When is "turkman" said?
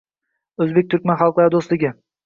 0.95-1.21